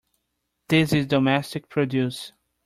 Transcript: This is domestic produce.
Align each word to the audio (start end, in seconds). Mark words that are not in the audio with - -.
This 0.69 0.93
is 0.93 1.05
domestic 1.05 1.69
produce. 1.69 2.31